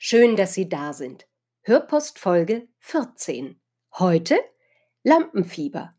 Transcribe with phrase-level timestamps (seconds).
[0.00, 1.26] Schön, dass Sie da sind.
[1.62, 3.60] Hörpost Folge 14.
[3.98, 4.38] Heute
[5.02, 5.92] Lampenfieber.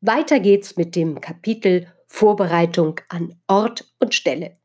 [0.00, 4.58] Weiter geht's mit dem Kapitel Vorbereitung an Ort und Stelle.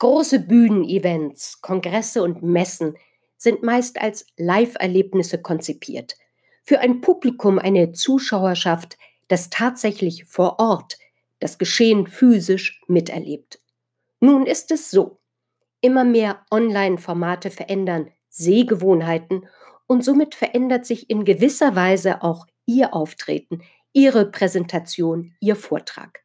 [0.00, 2.96] Große Bühnenevents, Kongresse und Messen
[3.36, 6.16] sind meist als Live-Erlebnisse konzipiert.
[6.64, 8.98] Für ein Publikum eine Zuschauerschaft,
[9.28, 10.98] das tatsächlich vor Ort
[11.38, 13.60] das Geschehen physisch miterlebt.
[14.18, 15.17] Nun ist es so.
[15.80, 19.46] Immer mehr Online-Formate verändern Sehgewohnheiten
[19.86, 23.62] und somit verändert sich in gewisser Weise auch Ihr Auftreten,
[23.92, 26.24] Ihre Präsentation, Ihr Vortrag.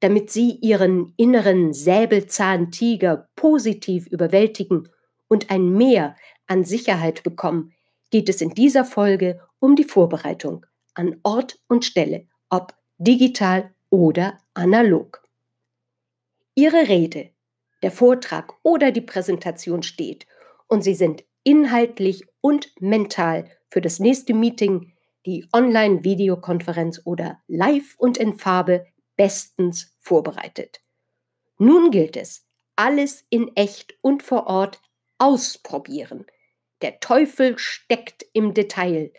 [0.00, 4.88] Damit Sie Ihren inneren Säbelzahntiger positiv überwältigen
[5.28, 6.16] und ein Mehr
[6.46, 7.72] an Sicherheit bekommen,
[8.10, 14.38] geht es in dieser Folge um die Vorbereitung an Ort und Stelle, ob digital oder
[14.52, 15.22] analog.
[16.54, 17.30] Ihre Rede
[17.84, 20.26] der Vortrag oder die Präsentation steht
[20.68, 24.94] und Sie sind inhaltlich und mental für das nächste Meeting,
[25.26, 30.80] die Online-Videokonferenz oder live und in Farbe bestens vorbereitet.
[31.58, 34.80] Nun gilt es, alles in echt und vor Ort
[35.18, 36.24] ausprobieren.
[36.80, 39.12] Der Teufel steckt im Detail,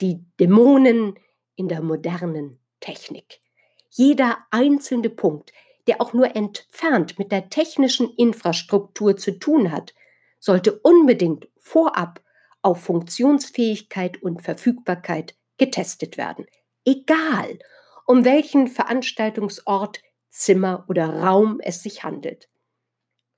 [0.00, 1.18] die Dämonen
[1.54, 3.40] in der modernen Technik.
[3.90, 5.52] Jeder einzelne Punkt,
[5.86, 9.94] der auch nur entfernt mit der technischen Infrastruktur zu tun hat,
[10.38, 12.20] sollte unbedingt vorab
[12.62, 16.46] auf Funktionsfähigkeit und Verfügbarkeit getestet werden.
[16.84, 17.58] Egal,
[18.06, 22.48] um welchen Veranstaltungsort, Zimmer oder Raum es sich handelt.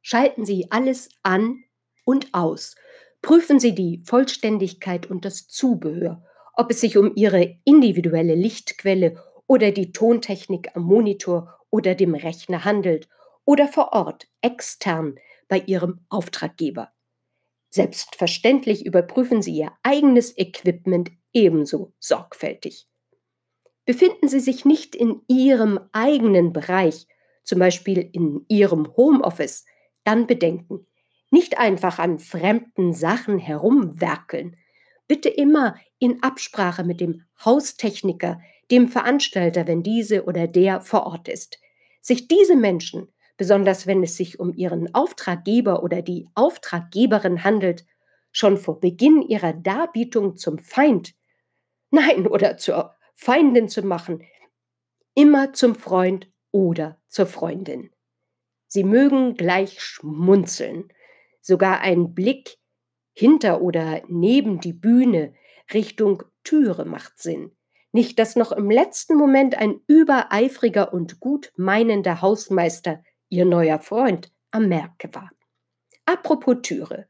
[0.03, 1.63] Schalten Sie alles an
[2.05, 2.75] und aus.
[3.23, 9.71] Prüfen Sie die Vollständigkeit und das Zubehör, ob es sich um Ihre individuelle Lichtquelle oder
[9.71, 13.09] die Tontechnik am Monitor oder dem Rechner handelt
[13.45, 15.17] oder vor Ort, extern
[15.49, 16.93] bei Ihrem Auftraggeber.
[17.71, 22.87] Selbstverständlich überprüfen Sie Ihr eigenes Equipment ebenso sorgfältig.
[23.85, 27.07] Befinden Sie sich nicht in Ihrem eigenen Bereich,
[27.43, 29.65] zum Beispiel in Ihrem Homeoffice,
[30.05, 30.87] dann bedenken,
[31.31, 34.57] nicht einfach an fremden Sachen herumwerkeln.
[35.07, 38.41] Bitte immer in Absprache mit dem Haustechniker,
[38.71, 41.59] dem Veranstalter, wenn diese oder der vor Ort ist.
[42.01, 47.85] Sich diese Menschen, besonders wenn es sich um ihren Auftraggeber oder die Auftraggeberin handelt,
[48.33, 51.15] schon vor Beginn ihrer Darbietung zum Feind,
[51.91, 54.23] nein, oder zur Feindin zu machen,
[55.15, 57.91] immer zum Freund oder zur Freundin.
[58.67, 60.93] Sie mögen gleich schmunzeln,
[61.41, 62.59] sogar ein Blick
[63.15, 65.35] hinter oder neben die Bühne
[65.73, 67.58] Richtung Türe macht Sinn.
[67.93, 74.31] Nicht, dass noch im letzten Moment ein übereifriger und gut meinender Hausmeister, ihr neuer Freund,
[74.51, 75.31] am Merke war.
[76.05, 77.07] Apropos Türe.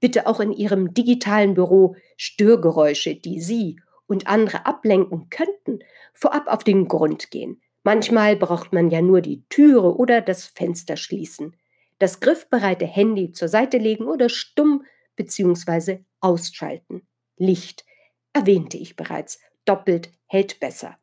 [0.00, 5.78] Bitte auch in Ihrem digitalen Büro Störgeräusche, die Sie und andere ablenken könnten,
[6.12, 7.60] vorab auf den Grund gehen.
[7.84, 11.56] Manchmal braucht man ja nur die Türe oder das Fenster schließen,
[11.98, 14.84] das griffbereite Handy zur Seite legen oder stumm
[15.16, 16.00] bzw.
[16.20, 17.06] ausschalten.
[17.36, 17.84] Licht,
[18.32, 20.96] erwähnte ich bereits, doppelt hält besser.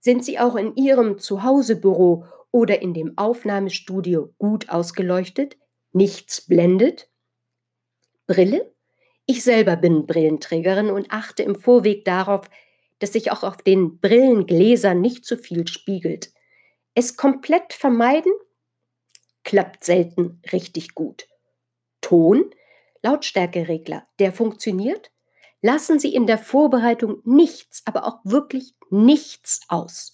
[0.00, 5.56] Sind Sie auch in Ihrem Zuhausebüro oder in dem Aufnahmestudio gut ausgeleuchtet?
[5.92, 7.10] Nichts blendet?
[8.26, 8.72] Brille?
[9.26, 12.48] Ich selber bin Brillenträgerin und achte im Vorweg darauf,
[12.98, 16.32] dass sich auch auf den Brillengläsern nicht zu viel spiegelt.
[16.94, 18.32] Es komplett vermeiden?
[19.44, 21.28] Klappt selten richtig gut.
[22.00, 22.50] Ton?
[23.02, 25.10] Lautstärkeregler, der funktioniert?
[25.60, 30.12] Lassen Sie in der Vorbereitung nichts, aber auch wirklich nichts aus.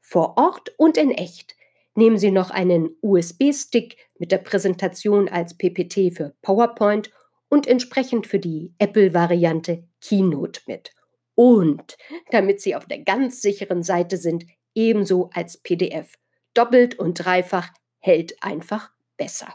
[0.00, 1.56] Vor Ort und in echt
[1.94, 7.10] nehmen Sie noch einen USB-Stick mit der Präsentation als PPT für PowerPoint
[7.48, 10.94] und entsprechend für die Apple-Variante Keynote mit.
[11.34, 11.96] Und
[12.30, 14.44] damit Sie auf der ganz sicheren Seite sind,
[14.74, 16.14] ebenso als PDF.
[16.54, 19.54] Doppelt und dreifach hält einfach besser.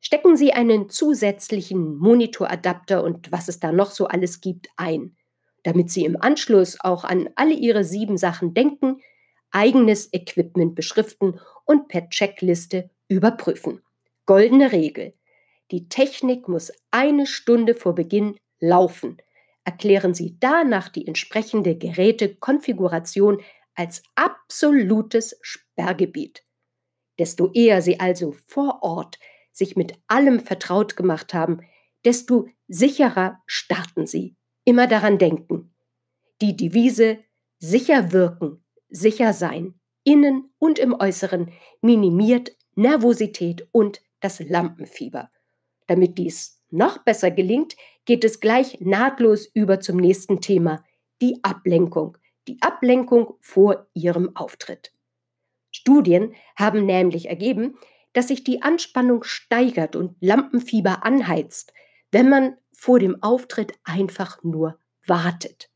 [0.00, 5.16] Stecken Sie einen zusätzlichen Monitoradapter und was es da noch so alles gibt ein,
[5.62, 9.00] damit Sie im Anschluss auch an alle Ihre sieben Sachen denken,
[9.50, 13.82] eigenes Equipment beschriften und per Checkliste überprüfen.
[14.26, 15.14] Goldene Regel.
[15.70, 19.18] Die Technik muss eine Stunde vor Beginn laufen.
[19.64, 23.42] Erklären Sie danach die entsprechende Gerätekonfiguration
[23.74, 26.44] als absolutes Sperrgebiet.
[27.18, 29.18] Desto eher Sie also vor Ort
[29.52, 31.60] sich mit allem vertraut gemacht haben,
[32.04, 34.36] desto sicherer starten Sie.
[34.64, 35.74] Immer daran denken.
[36.40, 37.18] Die Devise
[37.58, 39.74] sicher wirken, sicher sein,
[40.04, 41.52] innen und im Äußeren,
[41.82, 45.30] minimiert Nervosität und das Lampenfieber.
[45.86, 50.84] Damit dies noch besser gelingt, geht es gleich nahtlos über zum nächsten Thema,
[51.20, 52.16] die Ablenkung.
[52.48, 54.92] Die Ablenkung vor Ihrem Auftritt.
[55.70, 57.76] Studien haben nämlich ergeben,
[58.12, 61.72] dass sich die Anspannung steigert und Lampenfieber anheizt,
[62.10, 65.70] wenn man vor dem Auftritt einfach nur wartet.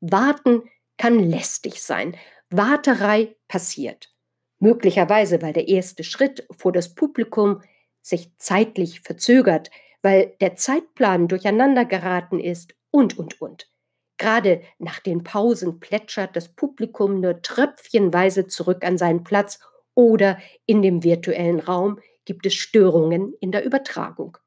[0.00, 0.62] Warten
[0.96, 2.16] kann lästig sein.
[2.50, 4.12] Warterei passiert.
[4.58, 7.62] Möglicherweise, weil der erste Schritt vor das Publikum
[8.02, 9.70] sich zeitlich verzögert,
[10.02, 13.70] weil der Zeitplan durcheinander geraten ist und, und, und.
[14.18, 19.60] Gerade nach den Pausen plätschert das Publikum nur tröpfchenweise zurück an seinen Platz
[19.94, 24.38] oder in dem virtuellen Raum gibt es Störungen in der Übertragung.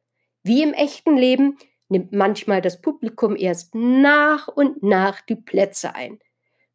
[0.43, 1.57] Wie im echten Leben
[1.89, 6.19] nimmt manchmal das Publikum erst nach und nach die Plätze ein.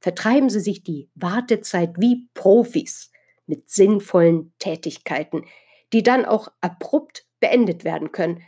[0.01, 3.11] Vertreiben Sie sich die Wartezeit wie Profis
[3.47, 5.45] mit sinnvollen Tätigkeiten,
[5.93, 8.43] die dann auch abrupt beendet werden können.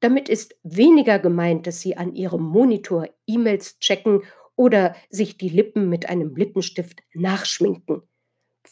[0.00, 4.22] Damit ist weniger gemeint, dass Sie an Ihrem Monitor E-Mails checken
[4.56, 8.02] oder sich die Lippen mit einem Lippenstift nachschminken.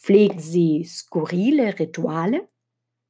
[0.01, 2.47] Pflegen Sie skurrile Rituale?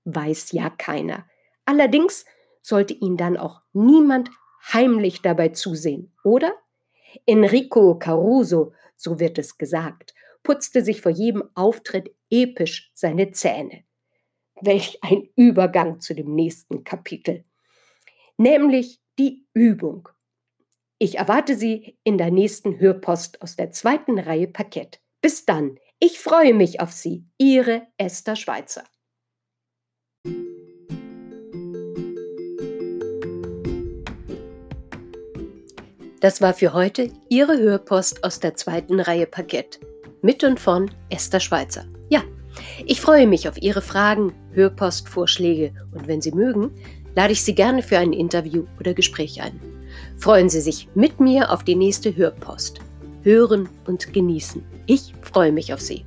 [0.06, 1.28] Weiß ja keiner.
[1.66, 2.26] Allerdings
[2.62, 4.30] sollte Ihnen dann auch niemand
[4.74, 6.54] heimlich dabei zusehen, oder?
[7.26, 10.14] Enrico Caruso, so wird es gesagt,
[10.44, 13.84] putzte sich vor jedem Auftritt episch seine Zähne.
[14.62, 17.46] Welch ein Übergang zu dem nächsten Kapitel,
[18.38, 20.10] nämlich die Übung.
[20.98, 25.00] Ich erwarte Sie in der nächsten Hörpost aus der zweiten Reihe Parkett.
[25.22, 28.84] Bis dann, ich freue mich auf Sie, Ihre Esther Schweizer.
[36.22, 39.80] Das war für heute Ihre Hörpost aus der zweiten Reihe Parkett.
[40.22, 41.86] Mit und von Esther Schweizer.
[42.10, 42.24] Ja,
[42.86, 46.72] ich freue mich auf Ihre Fragen, Hörpostvorschläge und wenn Sie mögen,
[47.16, 49.60] lade ich Sie gerne für ein Interview oder Gespräch ein.
[50.18, 52.82] Freuen Sie sich mit mir auf die nächste Hörpost.
[53.24, 54.64] Hören und genießen.
[54.86, 56.06] Ich freue mich auf Sie.